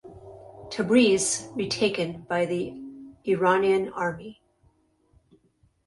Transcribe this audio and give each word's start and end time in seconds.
Tabriz 0.71 1.47
retaken 1.53 2.25
by 2.27 2.47
the 2.47 2.73
Iranian 3.23 3.93
army. 3.93 4.41